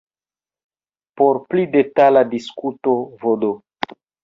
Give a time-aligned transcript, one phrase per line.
[1.21, 3.55] Por pli detala diskuto vd.